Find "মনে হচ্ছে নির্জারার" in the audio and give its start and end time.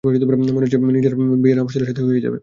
0.03-1.17